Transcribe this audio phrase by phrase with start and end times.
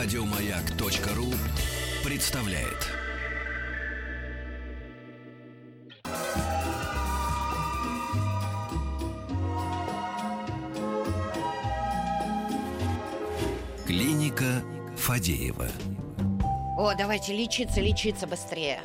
[0.00, 1.26] Радиомаяк.ру
[2.08, 2.86] представляет.
[13.88, 14.62] Клиника
[14.96, 15.66] Фадеева.
[16.78, 18.78] О, давайте лечиться, лечиться быстрее.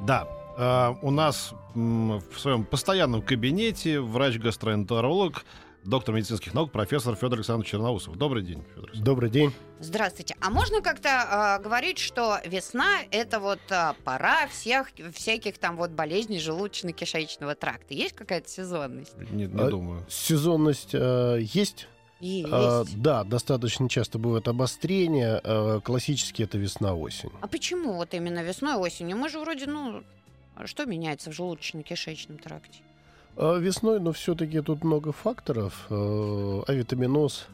[0.00, 5.42] Да, э, у нас в своем постоянном кабинете врач-гастроэнтеролог,
[5.84, 8.16] доктор медицинских наук, профессор Федор Александрович Черноусов.
[8.16, 9.04] Добрый день, Федор Александрович.
[9.04, 9.52] Добрый день.
[9.80, 10.36] Здравствуйте.
[10.40, 15.90] А можно как-то э, говорить, что весна это вот э, пора всех всяких там вот
[15.90, 17.94] болезней желудочно-кишечного тракта?
[17.94, 19.16] Есть какая-то сезонность?
[19.30, 20.06] Не, не А, думаю.
[20.08, 21.88] Сезонность э, есть?
[22.20, 22.48] Есть.
[22.52, 25.40] А, да, достаточно часто бывает обострение.
[25.42, 27.30] Э, классически это весна-осень.
[27.40, 29.16] А почему вот именно весной, осенью?
[29.16, 30.02] Мы же вроде, ну,
[30.54, 32.80] а что меняется в желудочно-кишечном тракте?
[33.36, 35.86] А весной, но все-таки тут много факторов.
[35.88, 37.46] Э, авитаминоз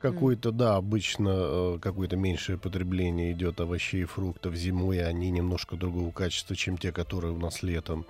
[0.00, 6.10] какой-то, да, обычно э, какое-то меньшее потребление идет овощей и фруктов зимой, они немножко другого
[6.12, 8.04] качества, чем те, которые у нас летом.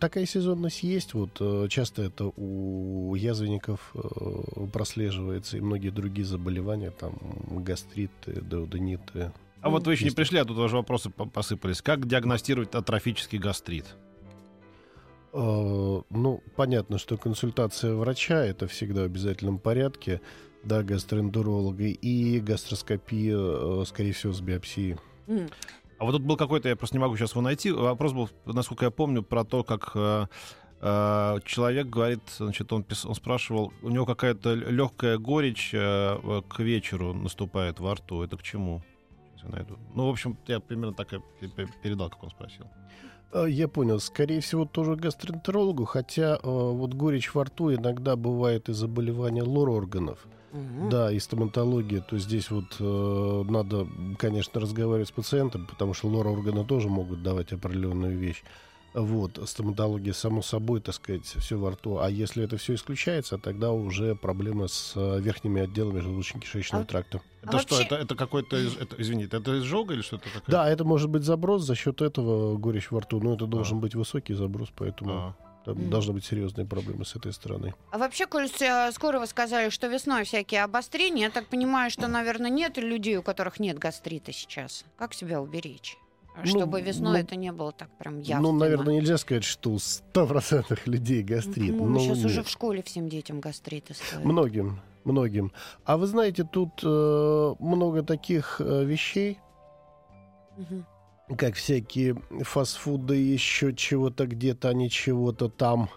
[0.00, 1.14] Такая сезонность есть.
[1.14, 3.94] Вот э, часто это у язвенников
[4.72, 7.14] прослеживается и многие другие заболевания, там
[7.50, 9.32] гастриты, деодониты.
[9.60, 10.16] А вот вы еще не Есть.
[10.16, 11.80] пришли, а тут уже вопросы по- посыпались.
[11.82, 13.86] Как диагностировать атрофический гастрит?
[15.32, 20.20] Э, Ну, понятно, что консультация врача это всегда в обязательном порядке,
[20.64, 24.96] да, гастроэнтеролога и гастроскопия, э, скорее всего, с биопсией.
[25.28, 25.48] М,
[25.98, 28.84] А вот тут был какой-то, я просто не могу сейчас его найти, вопрос был, насколько
[28.86, 30.26] я помню, про то, как э,
[30.80, 36.58] э, человек говорит, значит, он, пис- он спрашивал, у него какая-то легкая горечь э, к
[36.58, 38.22] вечеру наступает во рту.
[38.22, 38.82] Это к чему?
[39.36, 39.78] Сейчас я найду.
[39.94, 42.66] Ну, в общем, я примерно так и пе- пе- передал, как он спросил.
[43.32, 48.68] Э, Я понял, скорее всего, тоже гастроэнтерологу, хотя э, вот горечь во рту иногда бывает
[48.68, 50.26] и заболевания лор-органов.
[50.52, 50.90] мгм.
[50.90, 53.86] Да, и стоматология, то здесь вот э, надо,
[54.18, 58.42] конечно, разговаривать с пациентом, потому что лор-органы тоже могут давать определенную вещь.
[58.94, 61.98] Вот, стоматология, само собой, так сказать, все во рту.
[61.98, 67.22] А если это все исключается, тогда уже проблемы с э, верхними отделами желудочно-кишечного А- тракта.
[67.42, 67.74] Это А что?
[67.74, 70.42] вообще- Это, это какой-то, из- это, извините, это изжога или что-то такое?
[70.46, 73.80] Да, это может быть заброс, за счет этого горечь во рту, но это должен А.
[73.80, 75.34] быть высокий заброс, поэтому А.
[75.64, 75.88] там Мгм.
[75.90, 77.74] должны быть серьезные проблемы с этой стороны.
[77.92, 82.08] А вообще, коль э, скоро вы сказали, что весной всякие обострения, я так понимаю, что,
[82.08, 84.84] наверное, нет людей, у которых нет гастрита сейчас.
[84.98, 85.96] Как себя уберечь?
[86.44, 88.48] Чтобы Ну, весной ну, это не было так прям явно.
[88.50, 91.74] Ну, наверное, нельзя сказать, что у 100% людей гастрит.
[91.74, 92.26] Ну, сейчас нет.
[92.26, 93.94] уже в школе всем детям гастриты.
[94.24, 95.52] Многим, многим.
[95.84, 99.38] А вы знаете, тут э, много таких э, вещей,
[100.56, 100.86] Мгм.
[101.36, 105.90] как всякие фастфуды, еще чего-то где-то, они чего-то там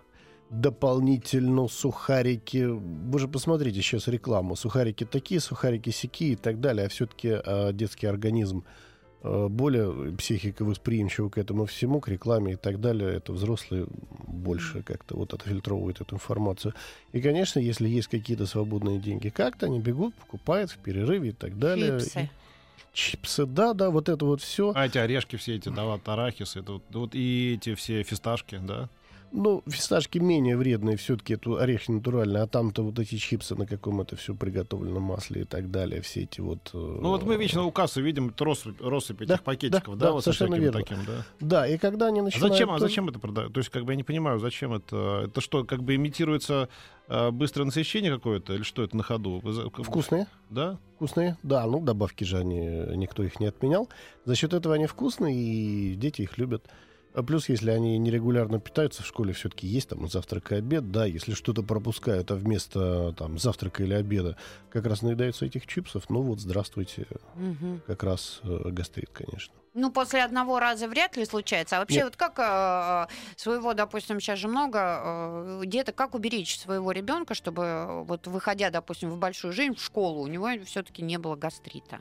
[0.49, 2.65] дополнительно сухарики.
[2.67, 4.55] Вы же посмотрите сейчас рекламу.
[4.55, 6.85] Сухарики такие, сухарики сякие и так далее.
[6.85, 7.37] А все-таки
[7.73, 8.94] детский организм э,
[9.49, 13.15] более психика восприимчива к этому всему, к рекламе и так далее.
[13.15, 13.87] Это взрослые
[14.27, 16.73] больше как-то вот отфильтровывают эту информацию.
[17.11, 21.57] И, конечно, если есть какие-то свободные деньги, как-то они бегут, покупают в перерыве и так
[21.57, 21.99] далее.
[21.99, 22.19] Чипсы.
[22.21, 22.29] И-
[22.93, 24.71] Чипсы, да, да, вот это вот все.
[24.73, 28.57] А эти орешки все эти, да, вот арахис, это вот, вот и эти все фисташки,
[28.63, 28.87] да?
[29.37, 33.99] Ну, фисташки менее вредные, все-таки это орехи натуральные, а там-то вот эти чипсы на каком
[33.99, 36.69] это все приготовленном масле и так далее, все эти вот...
[36.73, 40.05] э, Ну вот мы вечно у кассы видим россыпь, россыпь этих Да, пакетиков, да, да,
[40.05, 40.79] да, вот со совершенно верно.
[40.79, 41.25] таким, да.
[41.41, 42.53] Да, и когда они А начинают...
[42.53, 43.51] зачем, а зачем это продают?
[43.53, 45.23] То есть, как бы я не понимаю, зачем это?
[45.25, 46.69] Это что, как бы имитируется
[47.09, 49.41] э, быстрое насыщение какое-то, или что это на ходу?
[49.83, 50.27] Вкусные?
[50.49, 50.79] Да?
[50.95, 51.37] Вкусные?
[51.43, 52.61] Да, ну, добавки же они,
[52.95, 53.89] никто их не отменял.
[54.23, 56.65] За счет этого они вкусные, и дети их любят.
[57.15, 61.05] А плюс, если они нерегулярно питаются в школе, все-таки есть там завтрак и обед, да,
[61.05, 64.35] если что-то пропускают, а вместо там завтрака или обеда
[64.69, 67.81] как раз наедаются этих чипсов, ну вот, здравствуйте, Мгм.
[67.87, 69.53] как раз э, гастрит, конечно.
[69.73, 71.77] Ну, после одного раза вряд ли случается.
[71.77, 72.05] А вообще, Нет.
[72.05, 77.63] вот как э, своего, допустим, сейчас же много э, деток, как уберечь своего ребенка, чтобы
[77.63, 81.99] э, вот выходя, допустим, в большую жизнь, в школу, у него все-таки не было гастрита?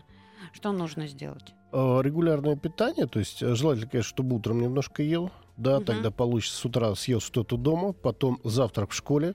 [0.53, 1.55] Что нужно сделать?
[1.73, 5.85] Э, Регулярное питание, то есть э, желательно, конечно, чтобы утром немножко ел, да, Мгм.
[5.85, 9.35] тогда получится с утра съел что-то дома, потом завтрак в школе,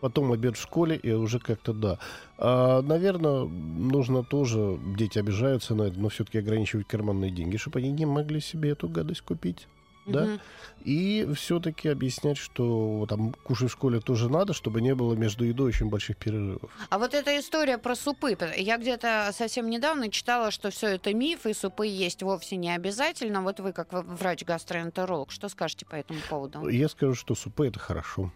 [0.00, 1.98] потом обед в школе, и уже как-то да.
[2.38, 7.90] А, наверное, нужно тоже, дети обижаются на это, но все-таки ограничивать карманные деньги, чтобы они
[7.90, 9.66] не могли себе эту гадость купить.
[10.06, 10.38] Да.
[10.84, 15.68] И все-таки объяснять, что там кушать в школе тоже надо, чтобы не было между едой
[15.68, 16.70] очень больших перерывов.
[16.90, 18.36] А вот эта история про супы.
[18.56, 23.42] Я где-то совсем недавно читала, что все это миф, и супы есть вовсе не обязательно.
[23.42, 26.68] Вот вы, как врач-гастроэнтеролог, что скажете по этому поводу?
[26.68, 28.30] Я скажу, что супы это хорошо.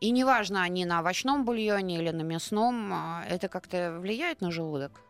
[0.00, 5.00] И неважно, они на овощном бульоне или на мясном, а, это как-то влияет на желудок?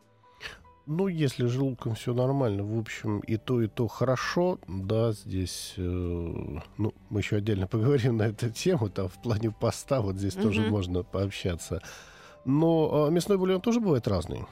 [0.87, 5.75] Ну, если с желудком все нормально, в общем, и то, и то хорошо, да, здесь,
[5.77, 5.81] э,
[6.79, 10.63] ну, мы еще отдельно поговорим на эту тему, там, в плане поста, вот здесь тоже
[10.63, 10.71] Мгм.
[10.71, 11.81] можно пообщаться.
[12.45, 14.45] Но э, мясной бульон тоже бывает разный.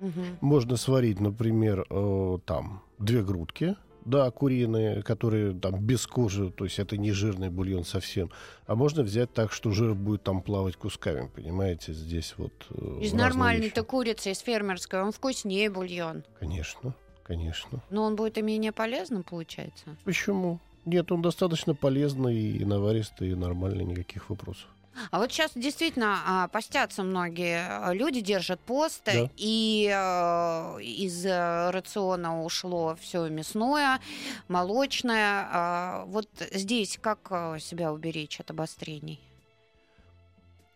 [0.00, 0.38] Мгм.
[0.42, 6.78] Можно сварить, например, э, там, две грудки, да, куриные, которые там без кожи, то есть
[6.78, 8.30] это не жирный бульон совсем.
[8.66, 12.52] А можно взять так, что жир будет там плавать кусками, понимаете, здесь вот...
[12.70, 16.24] э, Из нормальной-то курицы, из фермерской, он вкуснее бульон.
[16.38, 17.82] Конечно, конечно.
[17.90, 19.84] Но он будет и менее полезным, получается.
[20.04, 20.58] Почему?
[20.86, 24.66] Нет, он достаточно полезный и наваристый, и нормальный, никаких вопросов.
[25.10, 29.28] А вот сейчас действительно а, постятся многие а, люди, держат пост, Да.
[29.36, 34.00] и э, из э, рациона ушло все мясное,
[34.48, 35.48] молочное.
[35.52, 37.28] А вот здесь как
[37.60, 39.20] себя уберечь от обострений?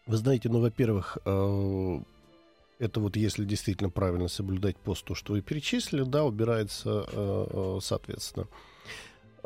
[0.07, 6.03] Вы знаете, ну, во-первых, это вот если действительно правильно соблюдать пост, то, что вы перечислили,
[6.03, 8.47] да, убирается соответственно.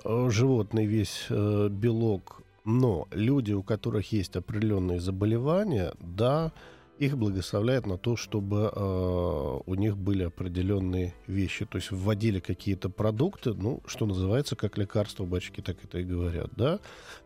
[0.04, 6.52] Животный весь э, белок, но люди, у которых есть определенные заболевания, да,
[6.98, 11.64] их благословляют на то, чтобы э, у них были определенные вещи.
[11.64, 16.50] То есть вводили какие-то продукты, ну, что называется, как лекарство, батюшки так это и говорят,
[16.56, 16.78] да.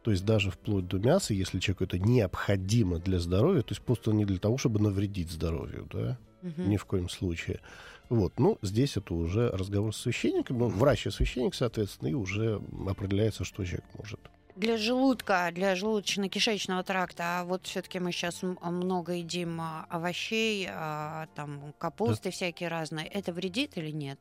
[0.02, 4.12] То есть даже вплоть до мяса, если человеку это необходимо для здоровья, то есть просто
[4.12, 6.70] не для того, чтобы навредить здоровью, да, Мгм.
[6.70, 7.58] ни в коем случае.
[8.10, 12.60] Вот, ну, здесь это уже разговор с священником, ну, врач и священник, соответственно, и уже
[12.86, 14.20] определяется, что человек может.
[14.54, 21.26] Для желудка, для желудочно-кишечного тракта, а вот все-таки мы сейчас много едим а, овощей, а,
[21.34, 23.06] там капусты всякие разные.
[23.06, 24.18] Это вредит или нет?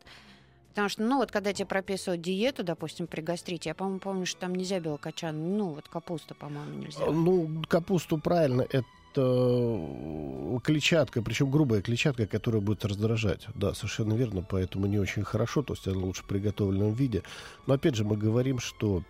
[0.70, 4.40] Потому что, ну, вот когда тебе прописывают диету, допустим, при гастрите, я, по-моему, помню, что
[4.40, 7.04] там нельзя белокочан, ну, вот капуста, по-моему, нельзя.
[7.06, 8.86] А, Ну, капусту правильно, это
[9.18, 13.48] э, клетчатка, причем грубая клетчатка, которая будет раздражать.
[13.54, 17.24] Да, совершенно верно, поэтому не очень хорошо, то есть она лучше в приготовленном виде.
[17.68, 19.04] Но опять же мы говорим, что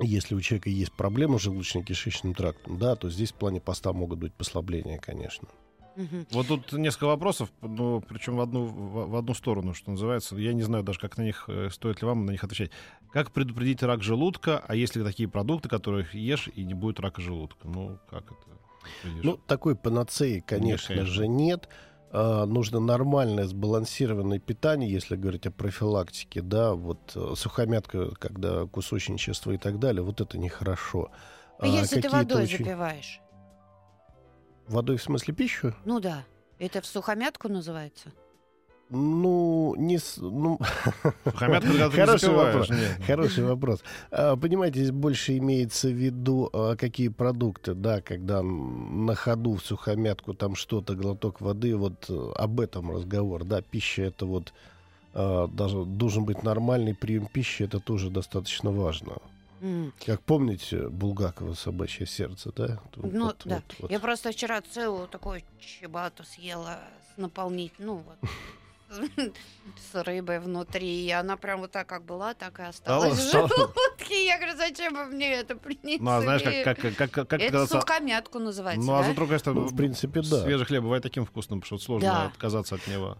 [0.00, 4.18] если у человека есть проблемы с желудочно-кишечным трактом, да, то здесь в плане поста могут
[4.18, 5.48] быть послабления, конечно.
[6.30, 10.36] Вот тут несколько вопросов, ну, причем в одну, в, в одну сторону, что называется.
[10.36, 12.70] Я не знаю даже, как на них, э, стоит ли вам на них отвечать.
[13.10, 17.20] Как предупредить рак желудка, а есть ли такие продукты, которые ешь, и не будет рака
[17.20, 17.66] желудка?
[17.66, 18.58] Ну, как это?
[19.04, 19.24] видишь?
[19.24, 21.12] Ну, такой панацеи, конечно конечно.
[21.12, 21.68] же, нет.
[22.10, 29.52] А, нужно нормальное сбалансированное питание, если говорить о профилактике, да, вот э, сухомятка, когда кусочничество
[29.52, 31.10] и так далее, вот это нехорошо.
[31.58, 33.20] А если ты водой очень- запиваешь?
[34.68, 35.74] Водой в смысле пищу?
[35.84, 36.24] Ну да.
[36.58, 38.12] Это в сухомятку называется?
[38.90, 39.98] Ну, не...
[39.98, 40.58] с- Ну,
[41.24, 42.70] Сухомятка, когда ты не Хороший вопрос.
[42.70, 43.00] нет.
[43.06, 43.80] Хороший вопрос.
[44.10, 49.62] А, Понимаете, здесь больше имеется в виду, а, какие продукты, да, когда на ходу в
[49.62, 54.52] сухомятку там что-то, глоток воды, вот э, об этом разговор, да, пища это вот
[55.14, 59.16] а, даже должен быть нормальный прием пищи, это тоже достаточно важно.
[60.06, 62.78] Как помните Булгакова «Собачье сердце», да?
[62.96, 63.56] Вот- Ну, вот- да.
[63.56, 63.90] вот- вот.
[63.90, 66.78] Я просто вчера целую такую чебату съела
[67.16, 68.30] наполнить, ну вот,
[68.88, 71.06] с рыбой внутри.
[71.06, 74.26] И она прям вот так, как была, так и осталась в желудке.
[74.26, 75.98] Я говорю, зачем вы мне это принесли?
[76.00, 79.12] Ну, а знаешь, как, как, как, как, как Это сухомятку называется, Ну, а да?
[79.12, 80.42] с другой стороны, Ну, в принципе, да.
[80.42, 82.26] свежий хлеб бывает таким вкусным, что сложно Да.
[82.26, 83.16] отказаться от него.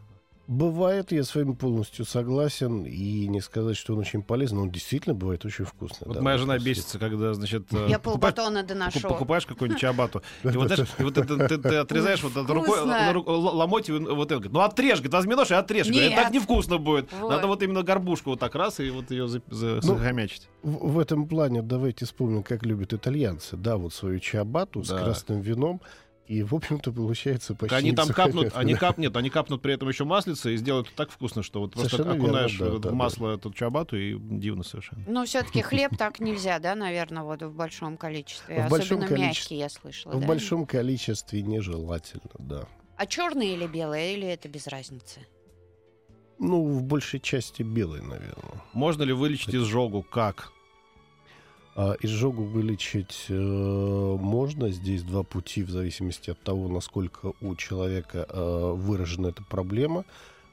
[0.48, 4.70] Бывает, я с вами полностью согласен, и не сказать, что он очень полезный, но он
[4.70, 6.06] действительно бывает очень вкусный.
[6.06, 9.00] Вот да, моя жена если- бесится, когда, значит, э, Я покупаешь- полбатона доношу.
[9.06, 14.36] покупаешь какую-нибудь чабату, и вот, это ты, отрезаешь вот это рукой, ломоть, и вот это,
[14.36, 15.86] говорит, ну отрежь, говорит, возьми нож и отрежь.
[15.86, 16.22] Говорит, Нет.
[16.22, 17.12] так невкусно будет.
[17.12, 20.48] Надо вот именно горбушку вот так раз, и вот ее Ну, захомячить.
[20.62, 23.58] В, этом плане давайте вспомним, как любят итальянцы.
[23.58, 25.82] Да, вот свою чабату с красным вином.
[26.28, 28.78] И, в общем-то, получается почти Они там капнут, они да.
[28.78, 31.88] кап, нет, они капнут при этом еще маслица и сделают так вкусно, что вот просто
[31.88, 35.02] Совершенно верно, окунаешь да, в да, в масло эту чабату и дивно совершенно.
[35.06, 38.66] Но все-таки хлеб так нельзя, да, наверное, вот в большом количестве.
[38.66, 39.56] В большом Особенно количестве.
[39.56, 40.12] мягкий, я слышала.
[40.12, 40.26] В да?
[40.26, 42.68] большом количестве нежелательно, да.
[42.98, 45.20] А черные или белые, или это без разницы?
[46.38, 48.62] Ну, в большей части белый, наверное.
[48.74, 50.02] Можно ли вылечить изжогу?
[50.02, 50.52] Как?
[51.80, 54.68] А изжогу вылечить э, можно.
[54.72, 60.04] Здесь два пути в зависимости от того, насколько у человека э, выражена эта проблема.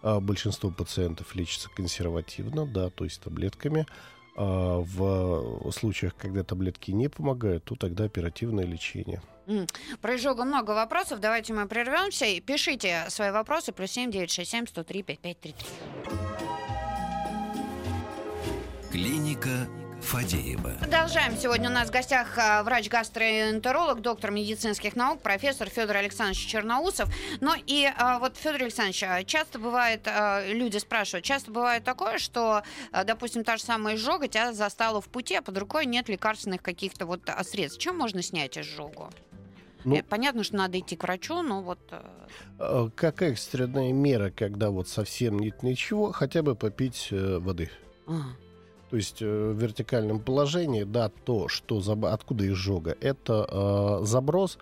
[0.04, 3.88] А большинство пациентов лечится консервативно, да, то есть таблетками.
[4.36, 9.20] А в случаях, когда таблетки не помогают, то тогда оперативное лечение.
[10.02, 11.20] Про изжогу много вопросов.
[11.22, 12.26] Давайте мы прервемся.
[12.28, 13.72] И пишите свои вопросы.
[13.72, 15.68] Плюс семь девять шесть семь сто три пять пять три три.
[18.92, 19.68] Клиника
[20.06, 20.76] Фадеева.
[20.80, 21.36] Продолжаем.
[21.36, 27.10] Сегодня у нас в гостях а, врач-гастроэнтеролог, доктор медицинских наук, профессор Федор Александрович Черноусов.
[27.42, 30.08] Ну и а, вот, Федор Александрович, а, часто бывает,
[30.48, 32.62] люди спрашивают, часто бывает такое, что,
[33.06, 37.08] допустим, та же самая изжога тебя застала в пути, а под рукой нет лекарственных каких-то
[37.08, 37.80] вот средств.
[37.82, 39.10] Чем можно снять изжогу?
[39.84, 41.80] Ну- Э, Понятно, что надо идти к врачу, но вот...
[42.96, 47.70] Как экстренная мера, когда вот совсем нет ничего, хотя бы попить э, воды.
[48.08, 48.14] а,
[48.96, 53.46] То есть э, в вертикальном положении, да, то, что заб- откуда изжога, это
[54.02, 54.58] э, заброс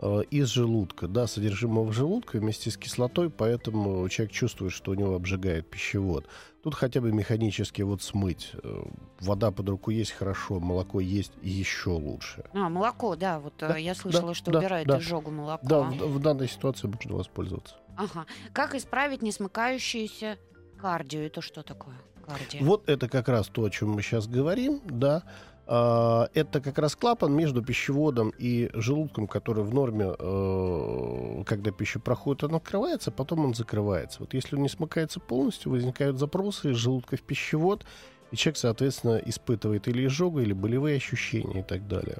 [0.00, 5.14] э, из желудка, да, содержимого желудка вместе с кислотой, поэтому человек чувствует, что у него
[5.14, 6.26] обжигает пищевод.
[6.64, 8.50] Тут хотя бы механически вот смыть.
[8.64, 8.82] Э,
[9.20, 12.42] Вода под руку есть хорошо, молоко есть еще лучше.
[12.54, 14.98] а, молоко, да, вот э, Да, я слышала, да, что да, убирает да.
[14.98, 15.64] изжогу молоко.
[15.64, 17.76] Да, в, в данной ситуации можно воспользоваться.
[17.96, 18.26] Ага.
[18.52, 20.36] Как исправить несмыкающееся
[20.80, 21.20] кардио?
[21.20, 21.94] Это что такое?
[22.28, 22.64] Кардио.
[22.64, 25.22] Вот это как раз то, о чем мы сейчас говорим, да.
[25.70, 32.00] А, Это как раз клапан между пищеводом и желудком, который в норме, э, когда пища
[32.00, 34.20] проходит, он открывается, потом он закрывается.
[34.20, 37.84] Вот если он не смыкается полностью, возникают запросы из желудка в пищевод,
[38.30, 42.18] и человек, соответственно, испытывает или изжогу, или болевые ощущения и так далее.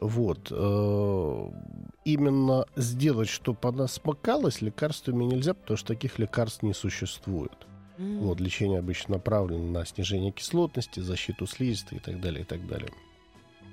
[0.00, 0.48] Вот.
[0.52, 1.50] э,
[2.04, 7.67] Именно сделать, чтобы она смыкалась, лекарствами нельзя, потому что таких лекарств не существует.
[7.98, 8.20] М.
[8.20, 12.88] Вот, лечение обычно направлено на снижение кислотности, защиту слизистой и так далее, и так далее.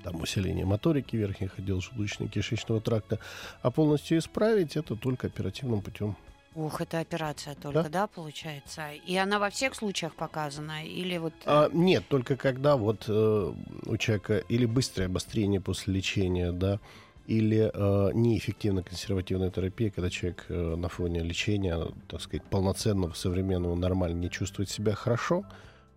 [0.02, 3.18] Там усиление моторики верхних отдел желудочно-кишечного тракта.
[3.62, 6.16] А полностью исправить это только оперативным путем.
[6.54, 8.06] Ух, это операция только, да, Да.
[8.06, 8.92] получается?
[8.92, 10.84] И она во всех случаях показана?
[10.86, 11.34] Или вот...
[11.44, 13.52] э, А, нет, только когда вот э,
[13.86, 16.78] у человека или быстрое обострение после лечения, да,
[17.26, 21.78] или э, неэффективная консервативная терапия, когда человек э, на фоне лечения,
[22.08, 25.44] так сказать, полноценного, современного, нормально не чувствует себя хорошо,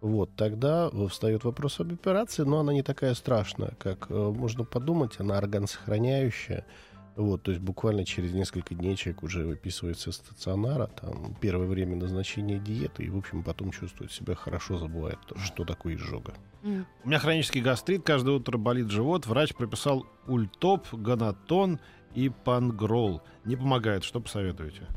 [0.01, 5.19] вот, тогда встает вопрос об операции, но она не такая страшная, как э, можно подумать,
[5.19, 6.65] она органсохраняющая,
[7.23, 11.95] вот, то есть буквально через несколько дней человек уже выписывается из стационара, там, первое время
[11.95, 16.33] назначения диеты, и, в общем, потом чувствует себя хорошо, забывает, что такое изжога.
[16.63, 19.25] м, У меня хронический гастрит, каждое утро болит живот.
[19.27, 21.79] Врач прописал ультоп, ганатон
[22.15, 23.21] и пангрол.
[23.45, 24.03] Не помогает.
[24.03, 24.87] Что посоветуете?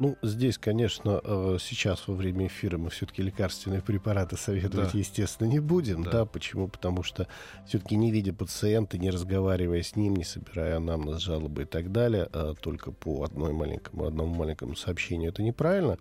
[0.00, 4.98] Ну, здесь, конечно, э, сейчас во время эфира мы все-таки лекарственные препараты советовать, Да.
[4.98, 6.02] естественно, не будем.
[6.02, 6.10] Да.
[6.10, 6.24] Да.
[6.26, 6.66] почему?
[6.66, 7.28] Потому что
[7.66, 12.28] все-таки не видя пациента, не разговаривая с ним, не собирая анамнез, жалобы и так далее,
[12.32, 15.96] а только по одной маленькому, одному маленькому сообщению, это неправильно.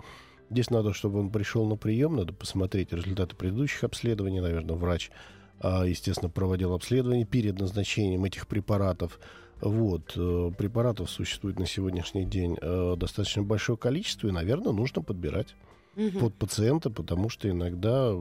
[0.49, 5.11] Здесь надо, чтобы он пришел на прием, надо посмотреть результаты предыдущих обследований, наверное, врач,
[5.59, 9.19] а, естественно, проводил обследование перед назначением этих препаратов.
[9.63, 15.55] Вот, э, препаратов существует на сегодняшний день э, достаточно большое количество, и, наверное, нужно подбирать
[15.95, 16.19] мгм.
[16.19, 18.13] под пациента, потому что иногда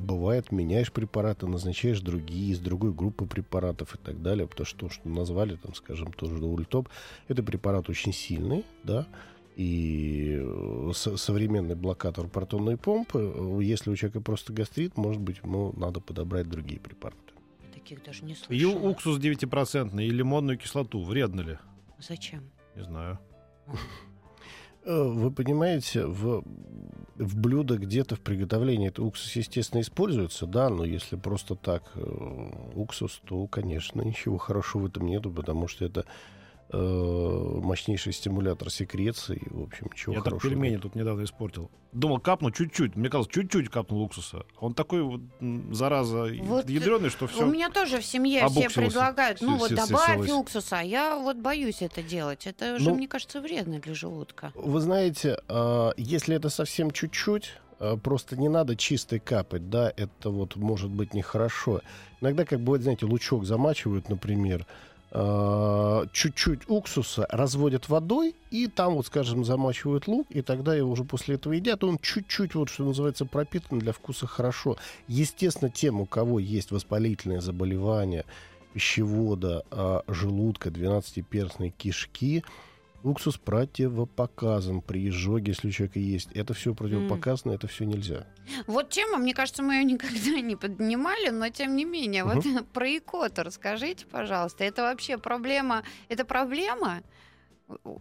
[0.00, 4.90] бывает, меняешь препараты, назначаешь другие из другой группы препаратов и так далее, потому что то,
[4.90, 6.88] что назвали, там, скажем, тоже ультоп,
[7.28, 9.06] это препарат очень сильный, да,
[9.54, 15.72] и э, со- современный блокатор протонной помпы, если у человека просто гастрит, может быть, ему
[15.76, 17.18] надо подобрать другие препараты.
[17.90, 18.88] Таких даже не И слышала.
[18.88, 21.02] уксус 9% и лимонную кислоту.
[21.02, 21.58] Вредно ли?
[21.98, 22.48] Зачем?
[22.76, 23.18] Не знаю.
[24.84, 26.44] Э, Вы понимаете, в,
[27.16, 32.50] в блюдо где-то в приготовлении это уксус, естественно, используется, да, но если просто так э,
[32.76, 36.06] уксус, то, конечно, ничего хорошего в этом нету, потому что это
[36.72, 40.50] мощнейший стимулятор секреции, в общем, ничего Я так хорошего.
[40.50, 40.82] пельмени нет.
[40.82, 41.70] тут недавно испортил.
[41.92, 42.94] Думал, капну чуть-чуть.
[42.94, 44.44] Мне казалось, чуть-чуть капнул уксуса.
[44.60, 45.20] А Он такой вот,
[45.72, 47.44] зараза, Вот, ядреный, что все.
[47.46, 50.30] У меня тоже в семье все предлагают, ну Все- вот все добавь сосалось.
[50.30, 52.46] уксуса, а я вот боюсь это делать.
[52.46, 54.52] Это же, Ну, мне кажется, вредно для желудка.
[54.54, 60.30] Вы знаете, э, если это совсем чуть-чуть, э, просто не надо чистой капать, да, это
[60.30, 61.80] вот может быть нехорошо.
[62.20, 64.64] Иногда, как бывает, знаете, лучок замачивают, например, э,
[65.12, 71.34] чуть-чуть уксуса разводят водой, и там вот, скажем, замачивают лук, и тогда его уже после
[71.34, 74.76] этого едят, он чуть-чуть, вот что называется, пропитан для вкуса хорошо.
[75.08, 78.24] Естественно, тем, у кого есть воспалительные заболевания
[78.72, 82.44] пищевода, э, желудка, 12-перстной кишки,
[83.02, 86.30] Уксус противопоказан при изжоге, если у человека есть.
[86.32, 88.26] Это все противопоказано, это все нельзя.
[88.66, 92.96] Вот тема, мне кажется, мы ее никогда не поднимали, но тем не менее, вот про
[92.96, 94.64] икоту расскажите, пожалуйста.
[94.64, 95.82] Это вообще проблема?
[96.08, 97.02] Это проблема?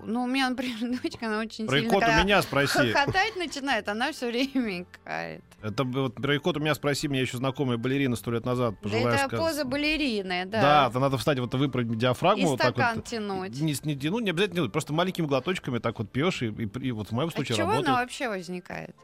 [0.03, 1.89] Ну, у меня, например, дочка, она очень Про сильно...
[1.89, 2.91] икоту когда меня спроси.
[2.91, 5.43] Хохотать начинает, она все время икает.
[5.61, 9.15] Это вот про икоту меня спроси, мне еще знакомая балерина сто лет назад Да пожилая
[9.15, 9.47] это сказала.
[9.49, 10.87] поза балерины, Да, да.
[10.89, 13.05] это надо встать, вот выпрыгнуть И диафрагму, вот так стакан вот.
[13.05, 13.59] тянуть.
[13.61, 16.91] Не, не тянуть, не обязательно делать, просто маленькими глоточками так вот пьешь, и, и- и
[16.91, 17.87] вот в моем От случае чего работает.
[17.89, 18.95] она вообще возникает?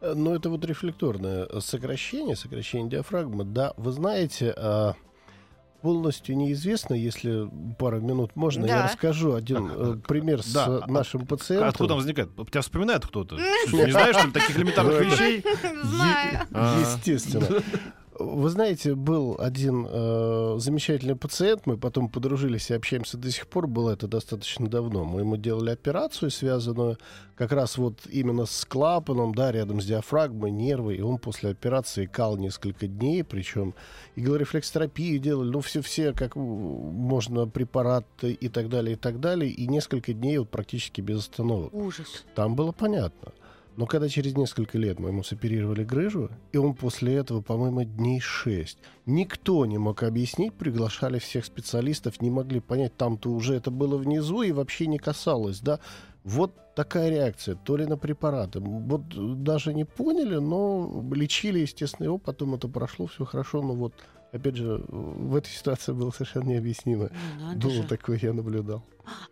[0.00, 3.44] Э, Ну, это вот рефлекторное сокращение, сокращение диафрагмы.
[3.44, 4.94] Да, вы знаете, а,
[5.82, 7.48] полностью неизвестно, если
[7.78, 8.84] пару минут можно, я Да.
[8.84, 11.68] расскажу один э, пример с Да, э, а- нашим пациентом.
[11.68, 12.30] Откуда он возникает?
[12.50, 13.36] Тебя вспоминает кто-то?
[13.72, 15.44] Не знаешь, что таких элементарных вещей?
[15.84, 16.46] Знаю.
[16.52, 16.78] А.
[16.80, 17.46] Естественно.
[18.24, 23.66] Вы знаете, был один э, замечательный пациент, мы потом подружились и общаемся до сих пор,
[23.66, 25.04] было это достаточно давно.
[25.04, 26.98] Мы ему делали операцию, связанную
[27.34, 32.06] как раз вот именно с клапаном, да, рядом с диафрагмой, нервы, и он после операции
[32.06, 33.74] кал несколько дней, причем
[34.16, 40.12] иглорефлекстерапию делали, ну, все-все, как можно, препараты и так далее, и так далее, и несколько
[40.12, 41.74] дней вот практически без остановок.
[41.74, 42.24] Ужас.
[42.34, 43.32] Там было понятно.
[43.76, 48.20] Но когда через несколько лет мы ему соперировали грыжу, и он после этого, по-моему, дней
[48.20, 53.96] шесть, никто не мог объяснить, приглашали всех специалистов, не могли понять, там-то уже это было
[53.96, 55.80] внизу и вообще не касалось, да.
[56.24, 58.60] Вот такая реакция, то ли на препараты.
[58.60, 63.94] Вот даже не поняли, но лечили, естественно, его, потом это прошло, все хорошо, но вот,
[64.32, 67.10] опять же, в этой ситуации было совершенно необъяснимо.
[67.38, 67.82] Ну, надо Было же.
[67.84, 68.84] такое, я наблюдал.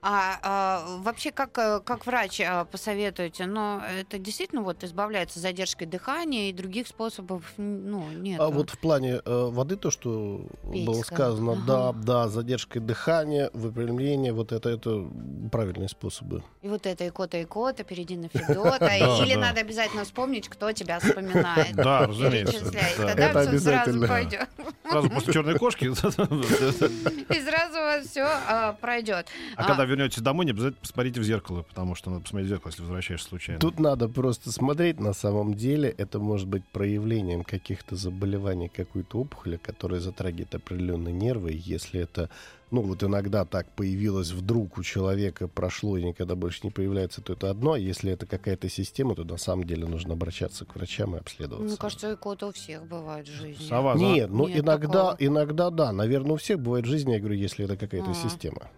[0.03, 5.87] А, а, вообще, как, э, как врач а, посоветуете, но это действительно вот избавляется задержкой
[5.87, 8.41] дыхания и других способов, ну, нет.
[8.41, 10.41] А вот в плане э, воды, то, что
[10.73, 11.63] Пить было сказано, Ага.
[11.67, 15.09] да, да, задержкой дыхания, выпрямление, вот это, это
[15.53, 16.43] правильные способы.
[16.63, 18.87] И вот это икота икота, перейди на Федота,
[19.25, 21.75] или надо обязательно вспомнить, кто тебя вспоминает.
[21.81, 22.65] Да, разумеется.
[22.97, 24.09] Тогда Это всё сразу обязательно.
[24.09, 24.49] пойдет.
[24.89, 25.85] Сразу после черной кошки.
[25.85, 29.29] И сразу у вас все пройдет.
[29.61, 32.71] А когда вернетесь домой, не обязательно посмотрите в зеркало, потому что надо посмотреть в зеркало,
[32.71, 33.61] если возвращаешься случайно.
[33.61, 39.57] Тут надо просто смотреть, на самом деле это может быть проявлением каких-то заболеваний, какой-то опухоли,
[39.57, 41.53] которая затрагивает определенные нервы.
[41.55, 42.31] Если это,
[42.71, 47.33] ну вот иногда так появилось вдруг у человека, прошло и никогда больше не появляется, то
[47.33, 47.73] это одно.
[47.73, 51.69] А Если это какая-то система, то на самом деле нужно обращаться к врачам и обследоваться.
[51.69, 53.67] Мне кажется, икота у всех бывает в жизни.
[53.67, 55.17] Сова, Нет, ну Нет иногда, такого.
[55.19, 55.93] иногда да.
[55.93, 58.15] Наверное, у всех бывает в жизни, я говорю, если это какая-то А.
[58.15, 58.71] система.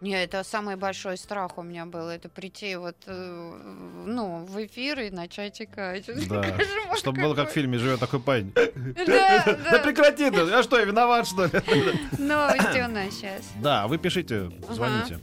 [0.00, 2.08] Не, это самый большой страх у меня был.
[2.08, 3.52] Это прийти вот, э,
[4.06, 6.06] ну, в эфир и начать икать.
[6.28, 6.42] Да.
[6.42, 8.52] Кошмар Чтобы было как в фильме «Живет такой парень».
[8.54, 9.78] Да, Да да.
[9.80, 10.36] прекрати ты!
[10.36, 11.50] Я что, я виноват, что ли?
[12.18, 13.42] Новости у нас сейчас.
[13.56, 15.18] Да, вы пишите, звоните.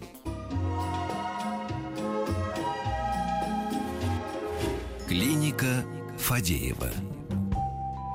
[5.08, 5.84] Клиника
[6.20, 6.90] Фадеева.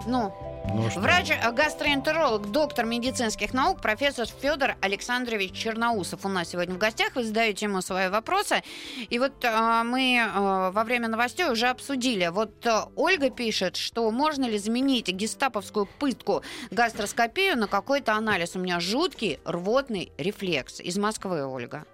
[0.07, 0.33] Ну,
[0.69, 1.01] Ну что?
[1.01, 7.15] Врач-гастроэнтеролог, доктор медицинских наук, профессор Федор Александрович Черноусов у нас сегодня в гостях.
[7.17, 8.63] Вы задаете ему свои вопросы.
[9.11, 12.29] И вот а, мы а, во время новостей уже обсудили.
[12.29, 18.55] Вот а, Ольга пишет, что можно ли заменить гестаповскую пытку гастроскопию на какой-то анализ.
[18.55, 20.81] У меня жуткий рвотный рефлекс.
[20.81, 21.85] Из Москвы, Ольга.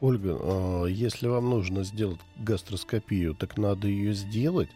[0.00, 4.68] Ольга, а, если вам нужно сделать гастроскопию, так надо ее сделать.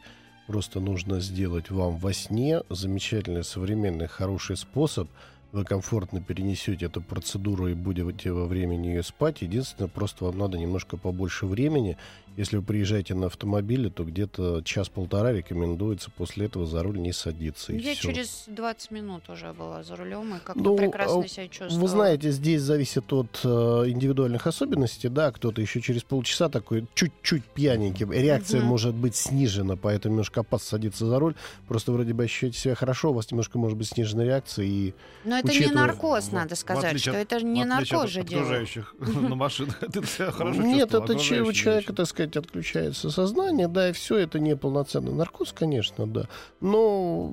[0.47, 2.63] Просто нужно сделать вам во сне.
[2.71, 5.09] Замечательный, современный, хороший способ.
[5.57, 9.41] Вы комфортно перенесете эту процедуру и будете во время нее спать.
[9.41, 11.97] Единственное, просто вам надо немножко побольше времени.
[12.37, 17.73] Если вы приезжаете на автомобиле, то где-то час-полтора рекомендуется после этого за руль не садиться.
[17.73, 18.13] Я всё.
[18.13, 21.81] через 20 минут уже была за рулем и как-то Ну, прекрасно а, себя чувствовала.
[21.81, 23.49] Вы знаете, здесь зависит от э,
[23.87, 28.69] индивидуальных особенностей, да, кто-то еще через полчаса такой чуть-чуть пьяненький, реакция Мгм.
[28.69, 31.35] может быть снижена, поэтому немножко опасно садиться за руль,
[31.67, 34.93] просто вроде бы ощущаете себя хорошо, у вас немножко может быть снижена реакция, и
[35.25, 38.47] Но это не наркоз, В- надо сказать, отличие что это не наркоз же делает.
[38.47, 39.81] окружающих на машинах.
[40.57, 41.19] Нет, это у
[41.53, 46.29] человека, так сказать, отключается сознание, да, и все, это не полноценный наркоз, конечно, да.
[46.61, 47.33] Но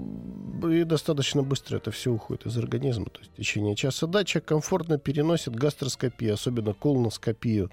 [0.70, 3.06] и достаточно быстро это все уходит из организма.
[3.06, 7.72] То есть в течение часа да, человек комфортно переносит гастроскопию, особенно колоноскопию.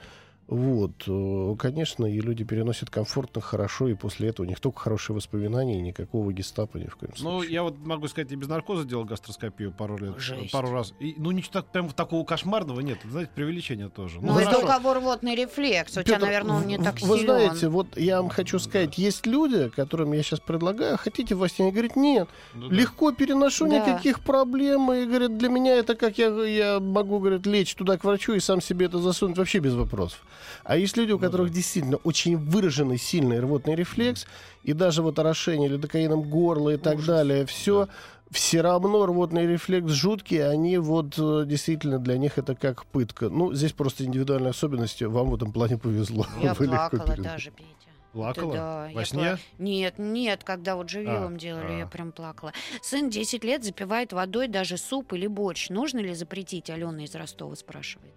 [0.51, 5.15] Вот, э, конечно, и люди переносят комфортно, хорошо, и после этого у них только хорошие
[5.15, 7.53] воспоминания, и никакого гестапо ни в коем Ну, случае.
[7.53, 10.51] я вот могу сказать, и без наркоза делал гастроскопию пару лет, Жесть.
[10.51, 10.93] пару раз.
[10.99, 12.99] И, ну, ничего так, прям такого кошмарного нет.
[13.09, 14.19] Знаете, преувеличение тоже.
[14.21, 14.65] Ну, это хорошо.
[14.65, 15.97] у кого рвотный рефлекс.
[15.97, 17.27] У тебя, Пётр, наверное, он не так Вы силен.
[17.31, 21.71] знаете, вот я вам хочу сказать, есть люди, которым я сейчас предлагаю, хотите во сне,
[21.71, 22.75] говорит, нет, Ну да.
[22.75, 23.79] легко переношу, Да.
[23.89, 24.93] никаких проблем.
[24.93, 28.41] И, говорит, для меня это как я, я могу, говорит, лечь туда к врачу и
[28.41, 30.21] сам себе это засунуть вообще без вопросов.
[30.65, 31.55] А есть люди, у Ну которых да.
[31.55, 34.27] действительно очень выраженный сильный рвотный рефлекс,
[34.63, 37.07] и даже вот орошение лидокаином горла и так Ужас.
[37.07, 37.89] далее, все...
[38.31, 43.29] Все равно рвотный рефлекс жуткий, они вот э, действительно для них это как пытка.
[43.29, 46.25] Ну, здесь просто индивидуальные особенности, вам в этом плане повезло.
[46.41, 47.67] Я Вы легко плакала даже, Петя.
[48.13, 48.53] Плакала?
[48.55, 49.21] Да, Во я сне?
[49.21, 51.79] пла- Нет, нет, когда вот живьем А, делали, а.
[51.79, 52.53] я прям плакала.
[52.83, 55.69] Сын 10 лет запивает водой даже суп или борщ.
[55.69, 56.71] Нужно ли запретить?
[56.71, 58.15] Алена из Ростова спрашивает.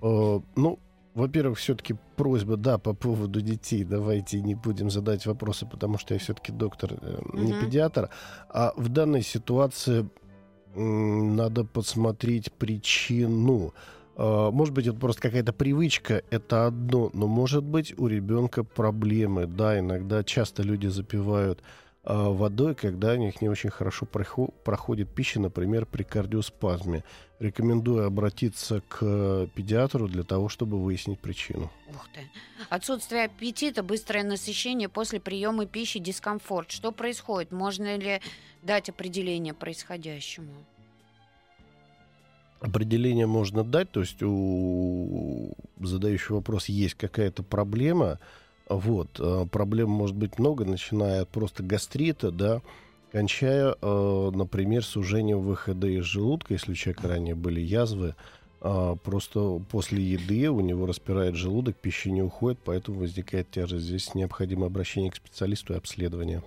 [0.00, 0.78] Э, ну,
[1.14, 3.84] Во-первых, все-таки просьба, да, по поводу детей.
[3.84, 7.60] Давайте не будем задать вопросы, потому что я все-таки доктор, э, не Мгм.
[7.60, 8.10] педиатр.
[8.48, 10.08] А в данной ситуации
[10.76, 13.74] надо посмотреть причину.
[14.16, 19.46] А, Может быть, это просто какая-то привычка, это одно, но может быть у ребенка проблемы.
[19.46, 21.60] Да, иногда часто люди запивают
[22.02, 27.04] водой, когда у них не очень хорошо прохо- проходит пища, например, при кардиоспазме.
[27.38, 31.70] Рекомендую обратиться к педиатру для того, чтобы выяснить причину.
[31.88, 32.20] Ух ты.
[32.68, 36.70] Отсутствие аппетита, быстрое насыщение после приема пищи, дискомфорт.
[36.70, 37.52] Что происходит?
[37.52, 38.20] Можно ли
[38.62, 40.52] дать определение происходящему?
[42.60, 48.18] Определение можно дать, то есть у задающего вопрос есть какая-то проблема.
[48.70, 52.62] Вот, э, проблем может быть много, начиная от просто гастрита, да,
[53.10, 58.14] кончая, э, например, сужением выхода из желудка, если у человека ранее были язвы,
[58.60, 63.86] а, просто после еды у него распирает желудок, пища не уходит, поэтому возникает тяжесть.
[63.86, 66.42] Здесь необходимо обращение к специалисту и обследование.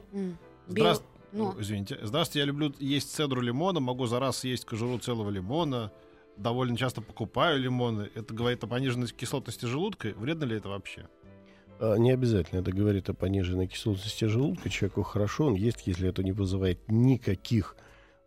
[0.67, 1.11] Здравствуйте.
[1.33, 1.97] Ну, Извините.
[2.03, 5.91] Здравствуйте, я люблю есть цедру лимона, могу за раз съесть кожуру целого лимона.
[6.37, 8.09] Довольно часто покупаю лимоны.
[8.13, 10.13] Это говорит о пониженной кислотности желудка.
[10.15, 11.07] Вредно ли это вообще?
[11.79, 12.59] А, Не обязательно.
[12.59, 14.69] Это говорит о пониженной кислотности желудка.
[14.69, 17.75] Человеку хорошо, он ест, если это не вызывает никаких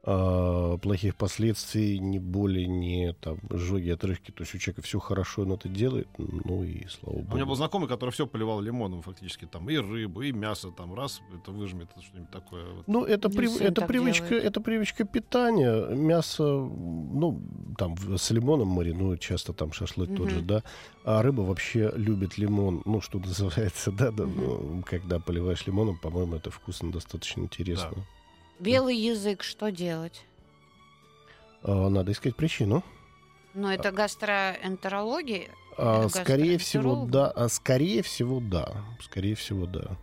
[0.08, 4.30] а, плохих последствий, ни боли, ни там, жоги, отрыжки.
[4.30, 7.34] То есть у человека все хорошо, он это делает, ну и слава У богу.
[7.34, 9.46] меня был знакомый, который все поливал лимоном фактически.
[9.46, 10.70] Там и рыбу, и мясо.
[10.70, 12.72] Там раз, это выжмет, это что-нибудь такое.
[12.72, 12.86] Вот.
[12.86, 14.44] Ну, это, сын это, привычка, делает.
[14.44, 15.88] это привычка питания.
[15.92, 17.42] Мясо, ну,
[17.76, 20.62] там с лимоном маринуют часто, там шашлык тот же, да.
[21.04, 24.24] А рыба вообще любит лимон, ну, что называется, да, да.
[24.24, 24.40] Мгм.
[24.40, 28.06] ну, когда поливаешь лимоном, по-моему, это вкусно, достаточно интересно.
[28.58, 30.24] Белый язык, что делать?
[31.62, 32.82] А, надо искать причину.
[33.54, 35.48] Ну, это гастроэнтерология.
[35.78, 37.10] А, Э, скорее всего, гастроэнтеролог?
[37.10, 37.30] да.
[37.30, 38.84] А, скорее всего, да.
[39.02, 39.96] Скорее всего, да.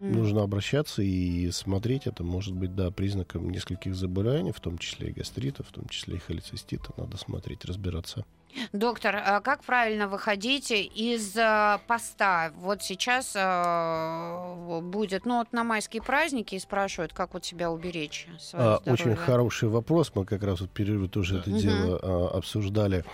[0.00, 0.12] М.
[0.12, 2.06] Нужно обращаться и смотреть.
[2.06, 6.16] Это может быть, да, признаком нескольких заболеваний, в том числе и гастрита, в том числе
[6.16, 6.90] и холецистита.
[6.96, 8.24] Надо смотреть, разбираться.
[8.72, 12.52] Доктор, а как правильно выходить из э, поста?
[12.56, 18.26] Вот сейчас э, будет, ну вот на майские праздники и спрашивают, как вот себя уберечь.
[18.54, 19.16] А, очень здоровье.
[19.16, 20.12] хороший вопрос.
[20.14, 21.58] Мы как раз вот перерыве тоже это Мгм.
[21.58, 23.04] дело а, обсуждали.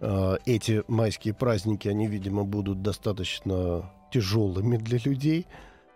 [0.00, 5.46] А, эти майские праздники, они, видимо, будут достаточно тяжелыми для людей,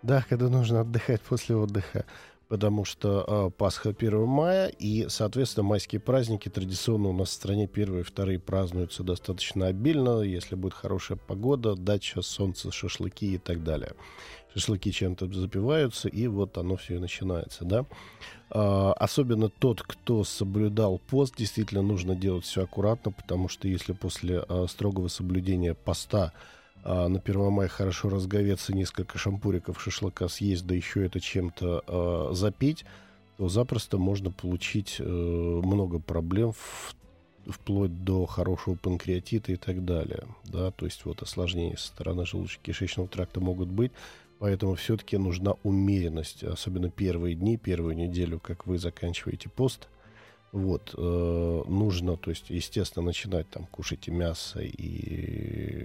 [0.01, 2.05] да, когда нужно отдыхать после отдыха,
[2.53, 7.65] потому что а, Пасха 1 мая, и, соответственно, майские праздники традиционно у нас в стране
[7.65, 13.63] первые и вторые празднуются достаточно обильно, если будет хорошая погода, дача, солнце, шашлыки и так
[13.63, 13.93] далее.
[14.53, 17.87] Шашлыки чем-то запиваются, и вот оно все и начинается, да.
[18.51, 24.45] А, особенно тот, кто соблюдал пост, действительно нужно делать все аккуратно, потому что если после
[24.47, 26.33] а, строгого соблюдения поста
[26.83, 32.29] а, на 1 мая хорошо разговеться, несколько шампуриков шашлыка съесть, да еще это чем-то а,
[32.33, 32.85] запить,
[33.37, 36.95] то запросто можно получить э, много проблем в-
[37.47, 40.25] вплоть до хорошего панкреатита и так далее.
[40.45, 40.71] Да?
[40.71, 43.91] То есть вот осложнения со стороны желудочно-кишечного тракта могут быть.
[44.39, 49.87] Поэтому все-таки нужна умеренность, особенно первые дни, первую неделю, как вы заканчиваете пост.
[50.53, 55.83] Вот, э, нужно, то есть, естественно, начинать там кушать и мясо, и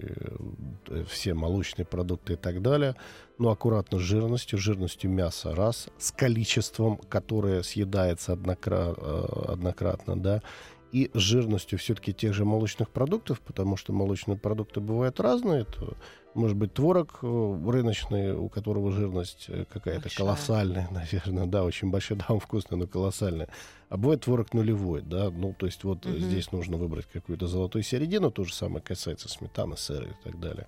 [0.89, 2.95] э, все молочные продукты и так далее.
[3.39, 10.43] Но аккуратно с жирностью, жирностью мяса раз, с количеством, которое съедается однокра- э, однократно, да,
[10.93, 15.63] и жирностью все-таки тех же молочных продуктов, потому что молочные продукты бывают разные.
[15.63, 15.97] Это
[16.35, 22.19] может быть творог э, рыночный, у которого жирность э, какая-то колоссальная, наверное, да, очень большая,
[22.19, 23.49] да, он вкусный, но колоссальная.
[23.89, 26.19] А бывает творог нулевой, да, ну, то есть вот Мгм.
[26.19, 30.67] здесь нужно выбрать какую-то золотую середину, то же самое касается сметаны, сыра и так далее.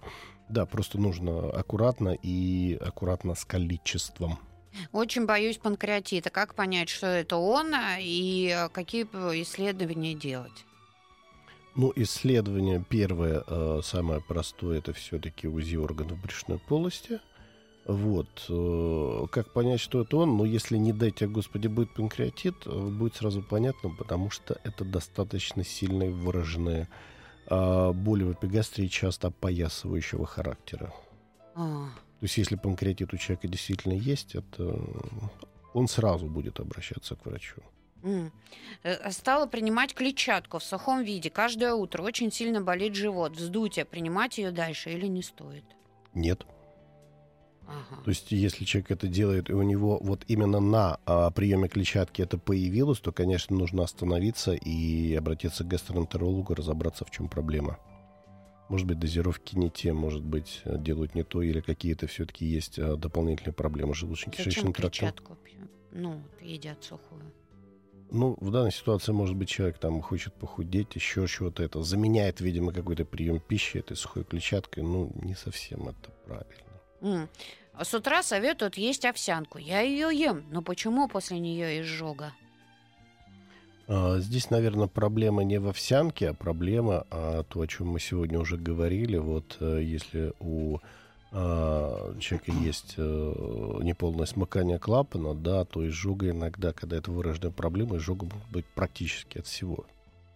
[0.49, 4.39] Да, просто нужно аккуратно и аккуратно с количеством.
[4.93, 6.31] Очень боюсь панкреатита.
[6.31, 10.65] Как понять, что это он а, и э, какие п- исследования делать?
[11.77, 17.21] Ну, исследование первое, э, самое простое, это все-таки УЗИ органов брюшной полости.
[17.87, 18.29] Вот.
[18.49, 20.37] э, как понять, что это он?
[20.37, 24.85] Ну, если не дай тебе, Господи, будет панкреатит, э, будет сразу понятно, потому что это
[24.85, 26.89] достаточно сильные выраженные
[27.47, 30.93] э, боли в эпигастрии, часто опоясывающего характера.
[31.55, 31.89] А,
[32.21, 34.79] То есть, если панкреатит у человека действительно есть, это
[35.73, 37.63] он сразу будет обращаться к врачу.
[38.83, 42.03] Э, Стала принимать клетчатку в сухом виде каждое утро.
[42.03, 43.37] Очень сильно болит живот.
[43.37, 43.87] Вздутие.
[43.87, 45.65] Принимать ее дальше или не стоит?
[46.15, 46.45] Нет.
[47.67, 48.03] Ага.
[48.05, 52.21] То есть, если человек это делает, и у него вот именно на а, приеме клетчатки
[52.21, 57.79] это появилось, то, конечно, нужно остановиться и обратиться к гастроэнтерологу, разобраться, в чем проблема.
[58.71, 62.79] Может быть, дозировки не те, может быть, э, делают не то, или какие-то все-таки есть
[62.79, 65.13] э, дополнительные проблемы желудочно-кишечным трактом.
[65.91, 67.21] Ну, едят сухую.
[68.13, 72.73] Ну, в данной ситуации, может быть, человек там хочет похудеть, еще чего-то это заменяет, видимо,
[72.73, 74.85] какой-то прием пищи этой сухой клетчаткой.
[74.85, 77.29] Ну, не совсем это правильно.
[77.73, 79.59] А С утра советуют есть овсянку.
[79.59, 82.33] Я ее ем, но почему после нее изжога?
[83.93, 88.39] А, Здесь, наверное, проблема не в овсянке, а проблема, а, то, о чем мы сегодня
[88.39, 89.17] уже говорили.
[89.17, 90.79] Вот э, если у
[91.33, 97.97] а, человека есть э, неполное смыкание клапана, да, то изжога иногда, когда это выраженная проблема,
[97.97, 99.85] изжога может быть практически от всего.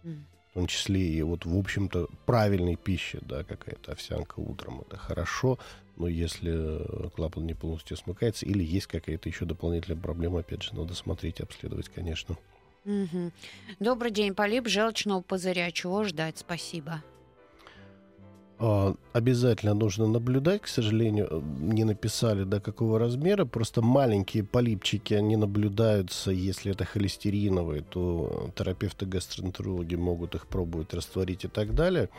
[0.03, 5.59] В том числе и вот, в общем-то, правильной пищи, да, какая-то овсянка утром, это хорошо,
[5.97, 10.93] но если клапан не полностью смыкается или есть какая-то еще дополнительная проблема, опять же, надо
[10.93, 12.37] смотреть, обследовать, конечно.
[12.85, 13.33] Мгм.
[13.79, 15.71] Добрый день, полип желчного пузыря.
[15.71, 16.37] Чего ждать?
[16.37, 17.01] Спасибо.
[18.59, 25.13] А, Обязательно нужно наблюдать, к сожалению, э, не написали до какого размера, просто маленькие полипчики,
[25.13, 32.09] они наблюдаются, если это холестериновые, то терапевты-гастроэнтерологи могут их пробовать растворить и так далее.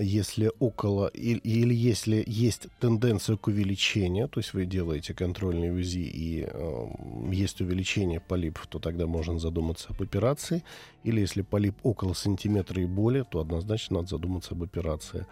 [0.00, 5.98] Если около, или, или если есть тенденция к увеличению, то есть вы делаете контрольный УЗИ
[5.98, 6.86] и э,
[7.30, 10.64] есть увеличение полипов, то тогда можно задуматься об операции.
[11.04, 15.26] Или если полип около сантиметра и более, то однозначно надо задуматься об операции.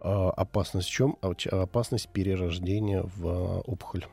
[0.00, 1.18] А, опасность в чем?
[1.20, 4.06] А, Опасность перерождения в а, опухоль.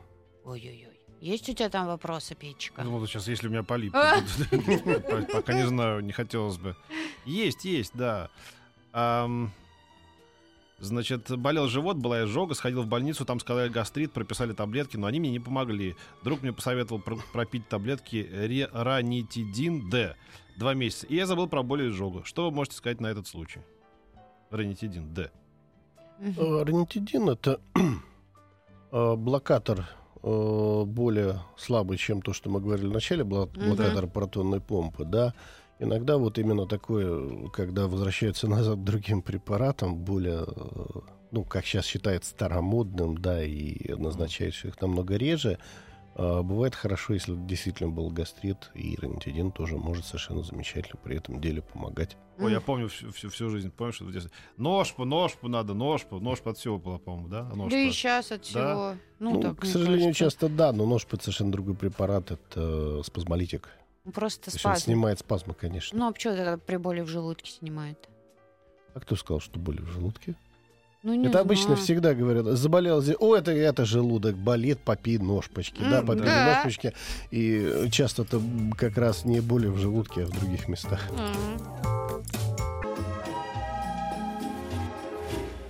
[0.44, 1.00] Ой-ой-ой.
[1.20, 2.82] Есть у тебя там вопросы, Петчика?
[2.82, 3.92] Ну, вот сейчас, если у меня полип.
[5.32, 6.76] Пока не знаю, не хотелось бы.
[7.24, 8.30] Есть, есть, да.
[10.80, 15.20] Значит, болел живот, была изжога, сходил в больницу, там сказали гастрит, прописали таблетки, но они
[15.20, 15.94] мне не помогли.
[16.24, 20.16] Друг мне посоветовал про- пропить таблетки ранитидин Д
[20.58, 21.06] два месяца.
[21.06, 22.24] И я забыл про боль и изжогу.
[22.24, 23.60] Что вы можете сказать на этот случай?
[24.50, 25.30] Ранитидин Д.
[26.20, 27.60] Э, Ранитидин это
[28.92, 29.88] э, блокатор
[30.22, 35.34] э, более слабый, чем то, что мы говорили в начале, блокатор протонной помпы, да.
[35.78, 41.86] Иногда вот именно такое, когда возвращаются назад к другим препаратам, более, э, ну, как сейчас
[41.86, 45.58] считается, старомодным, да, и назначающих их намного реже,
[46.14, 51.40] э, бывает хорошо, если действительно был гастрит, и ранитидин тоже может совершенно замечательно при этом
[51.40, 52.16] деле помогать.
[52.38, 54.32] Ой, я помню всю, всю, всю жизнь, помню, что в детстве.
[54.56, 57.42] Ножпу, ножпу надо, ножпу, ножпу от всего было, по-моему, да?
[57.44, 57.70] Ножпа.
[57.70, 58.94] Да и сейчас от всего.
[59.18, 63.02] Ну, Ну, так, к сожалению, кажется, часто да, но нож под совершенно другой препарат это
[63.04, 63.68] спазмолитик.
[64.12, 64.84] Просто То есть он спазм.
[64.84, 65.98] снимает спазмы, конечно.
[65.98, 68.08] Ну, а почему это при боли в желудке снимает?
[68.94, 70.34] А кто сказал, что боли в желудке?
[71.02, 71.80] Ну, не это обычно знаю.
[71.82, 76.54] всегда говорят, заболел, зе- о, это, это желудок болит, попей ножпочки, да, М, потом да.
[76.54, 76.94] ножпочки.
[77.30, 78.40] И часто это
[78.76, 81.00] как раз не боли в желудке, а в других местах.
[81.10, 81.58] М.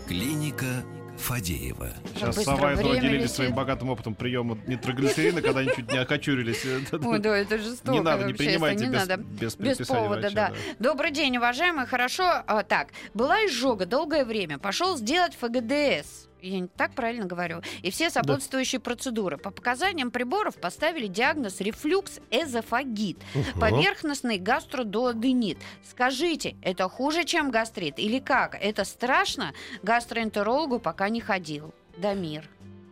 [0.07, 0.85] Клиника
[1.25, 1.89] Фадеева.
[2.15, 3.31] Сейчас быстро Сава и делились летит.
[3.31, 6.65] своим богатым опытом приема нитроглицерина, когда они чуть не окочурились.
[6.93, 7.93] Ой, да, это жестоко.
[7.93, 9.23] Не надо, не принимайте не без, надо.
[9.23, 10.53] без повода, врача, да.
[10.79, 11.87] Добрый день, уважаемые.
[11.87, 12.25] Хорошо.
[12.47, 14.59] а, так, была изжога долгое время.
[14.59, 16.29] Пошел сделать ФГДС.
[16.45, 17.63] Я не так правильно говорю.
[17.81, 19.39] И все сопутствующие процедуры.
[19.39, 23.17] По показаниям приборов поставили диагноз рефлюкс эзофагит.
[23.35, 23.61] Мгм.
[23.61, 25.57] Поверхностный гастродуоденит.
[25.89, 27.99] Скажите, это хуже, чем гастрит?
[27.99, 28.59] Или как?
[28.61, 29.55] Это страшно?
[29.83, 31.73] Гастроэнтерологу пока не ходил.
[31.97, 32.47] Дамир.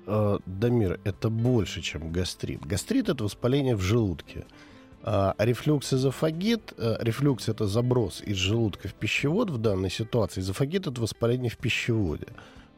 [0.07, 2.65] Э, Дамир, это больше, чем гастрит.
[2.65, 4.47] Гастрит это воспаление в желудке.
[5.05, 10.87] А рефлюкс эзофагит, э, рефлюкс это заброс из желудка в пищевод в данной ситуации, эзофагит
[10.87, 12.29] это воспаление в пищеводе.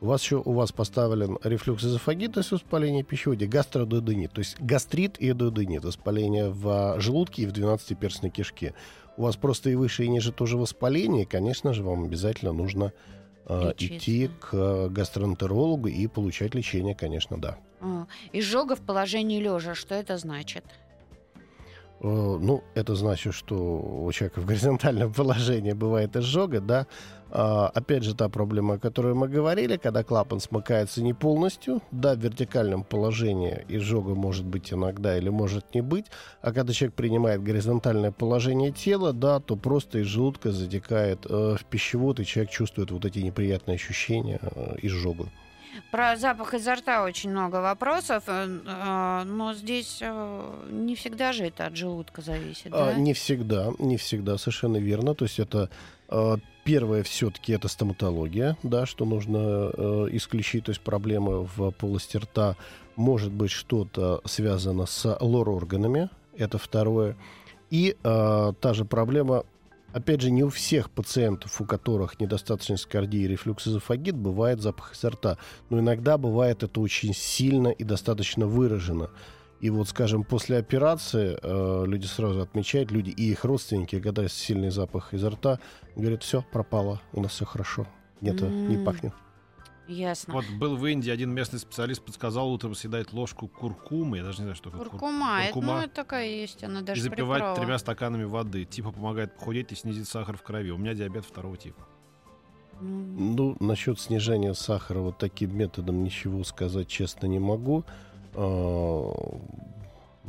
[0.01, 3.05] У вас еще у вас поставлен рефлюкс эзофагит, то есть воспаление
[3.47, 8.75] гастродуоденит, то есть гастрит и дуоденит, воспаление в а, желудке и в 12-перстной кишке.
[9.17, 12.93] У вас просто и выше, и ниже тоже воспаление, и, конечно же, вам обязательно нужно
[13.49, 13.97] Лечиться.
[13.97, 17.59] идти к а, гастроэнтерологу и получать лечение, конечно, да.
[18.33, 19.75] Изжога в положении лежа.
[19.75, 20.65] Что это значит?
[22.05, 26.87] Э, Ну, это значит, что у человека в горизонтальном положении бывает изжога, да.
[27.31, 32.15] А, опять же, та проблема, о которой мы говорили, когда клапан смыкается не полностью, да,
[32.15, 36.07] в вертикальном положении изжога может быть иногда или может не быть,
[36.43, 41.65] а когда человек принимает горизонтальное положение тела, да, то просто из желудка затекает э, в
[41.65, 45.29] пищевод, и человек чувствует вот эти неприятные ощущения э, изжогу.
[45.91, 51.45] Про запах изо рта очень много вопросов, э, э, но здесь э, не всегда же
[51.45, 52.95] это от желудка зависит, А, да?
[52.95, 55.15] Не всегда, не всегда, совершенно верно.
[55.15, 55.71] То есть это
[56.65, 62.57] первое все-таки это стоматология, да, что нужно э, исключить, то есть проблемы в полости рта.
[62.97, 67.17] Может быть что-то связано с лор-органами, это второе.
[67.71, 69.45] И э, та же проблема
[69.95, 75.11] Опять же, не у всех пациентов, у которых недостаточность кардии и рефлюкс-эзофагит, бывает запах изо
[75.11, 75.39] рта.
[75.71, 79.11] Но иногда бывает это очень сильно и достаточно выражено.
[79.61, 84.37] И вот, скажем, после операции э, люди сразу отмечают, люди и их родственники, когда есть
[84.37, 85.61] сильный запах изо рта,
[85.95, 87.87] говорят, все, пропало, у нас все хорошо.
[88.21, 88.67] Нет, mm.
[88.67, 89.13] не пахнет.
[89.87, 90.35] Ясно.
[90.35, 94.19] Вот был в Индии один местный специалист подсказал утром съедать ложку куркумы.
[94.19, 95.43] Я даже не знаю, что такое куркума.
[95.45, 95.73] Куркума.
[95.73, 97.57] Это, ну, это такая есть, она даже И запивать приправа.
[97.57, 98.65] тремя стаканами воды.
[98.65, 100.71] Типа помогает похудеть и снизить сахар в крови.
[100.71, 101.87] У меня диабет второго типа.
[102.81, 107.85] Ну, насчет снижения сахара вот таким методом ничего сказать честно не могу.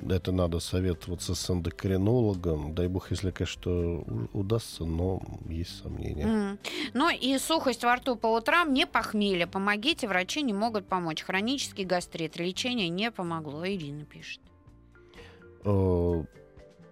[0.09, 2.75] Это надо советоваться с эндокринологом.
[2.75, 4.03] Дай бог, если, конечно,
[4.33, 6.25] удастся, но есть сомнения.
[6.25, 6.59] Mm.
[6.93, 9.47] Ну и сухость во рту по утрам, не похмелье.
[9.47, 11.23] Помогите, врачи не могут помочь.
[11.23, 13.65] Хронический гастрит, лечение не помогло.
[13.65, 14.41] Ирина пишет.
[15.63, 16.23] А,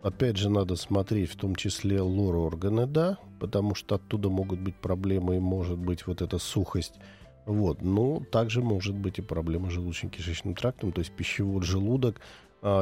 [0.02, 4.76] опять же, надо смотреть в том числе лор органы, да, потому что оттуда могут быть
[4.76, 6.94] проблемы и может быть вот эта сухость.
[7.46, 7.82] Вот.
[7.82, 12.22] Но также может быть и проблема с желудочно-кишечным трактом, то есть пищевод, желудок,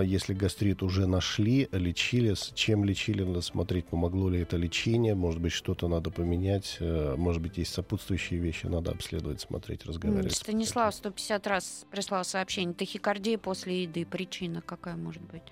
[0.03, 5.41] если гастрит уже нашли, лечили, с чем лечили, надо смотреть, помогло ли это лечение, может
[5.41, 10.35] быть, что-то надо поменять, э, может быть, есть сопутствующие вещи, надо обследовать, смотреть, разговаривать.
[10.35, 12.75] Станислав 150 раз прислал сообщение.
[12.75, 14.05] Тахикардия после еды.
[14.05, 15.43] Причина какая может быть?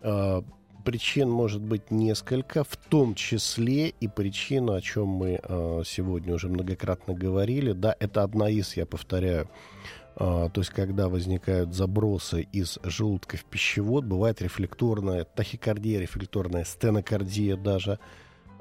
[0.00, 0.42] А,
[0.84, 6.48] причин может быть несколько, в том числе и причина, о чем мы а, сегодня уже
[6.48, 7.72] многократно говорили.
[7.72, 13.44] Да, это одна из, я повторяю, а, то есть, когда возникают забросы из желудка в
[13.44, 17.98] пищевод, бывает рефлекторная тахикардия, рефлекторная стенокардия даже.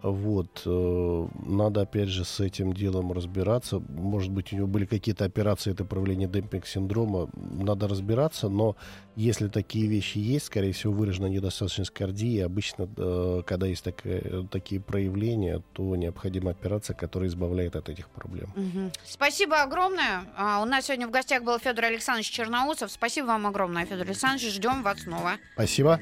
[0.03, 3.79] Вот, э, надо опять же с этим делом разбираться.
[3.79, 7.29] Может быть, у него были какие-то операции, это проявление демпинг-синдрома.
[7.33, 8.75] Надо разбираться, но
[9.15, 12.39] если такие вещи есть, скорее всего, выражена недостаточность кардии.
[12.39, 18.51] Обычно, э, когда есть такая, такие проявления, то необходима операция, которая избавляет от этих проблем.
[18.57, 18.91] Угу.
[19.05, 20.25] Спасибо огромное.
[20.35, 22.91] А, у нас сегодня в гостях был Федор Александрович Черноусов.
[22.91, 24.53] Спасибо вам огромное, Федор Александрович.
[24.53, 25.37] Ждем вас снова.
[25.53, 26.01] Спасибо.